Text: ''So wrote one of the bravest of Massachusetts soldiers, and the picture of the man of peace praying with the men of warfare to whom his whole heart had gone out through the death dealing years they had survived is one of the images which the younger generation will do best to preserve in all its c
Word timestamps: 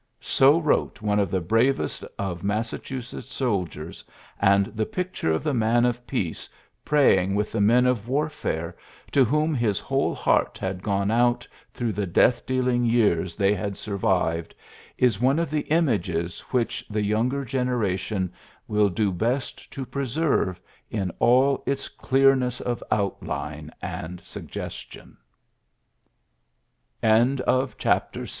''So 0.39 0.59
wrote 0.59 1.03
one 1.03 1.19
of 1.19 1.29
the 1.29 1.41
bravest 1.41 2.03
of 2.17 2.43
Massachusetts 2.43 3.31
soldiers, 3.31 4.03
and 4.39 4.65
the 4.75 4.87
picture 4.87 5.31
of 5.31 5.43
the 5.43 5.53
man 5.53 5.85
of 5.85 6.07
peace 6.07 6.49
praying 6.83 7.35
with 7.35 7.51
the 7.51 7.61
men 7.61 7.85
of 7.85 8.07
warfare 8.07 8.75
to 9.11 9.23
whom 9.23 9.53
his 9.53 9.79
whole 9.79 10.15
heart 10.15 10.57
had 10.57 10.81
gone 10.81 11.11
out 11.11 11.47
through 11.71 11.91
the 11.91 12.07
death 12.07 12.47
dealing 12.47 12.83
years 12.83 13.35
they 13.35 13.53
had 13.53 13.77
survived 13.77 14.55
is 14.97 15.21
one 15.21 15.37
of 15.37 15.51
the 15.51 15.67
images 15.69 16.39
which 16.49 16.83
the 16.89 17.03
younger 17.03 17.45
generation 17.45 18.33
will 18.67 18.89
do 18.89 19.11
best 19.11 19.69
to 19.71 19.85
preserve 19.85 20.59
in 20.95 21.11
all 21.19 21.61
its 21.67 21.83
c 21.87 22.25